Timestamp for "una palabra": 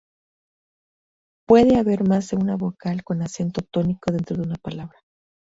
4.41-4.97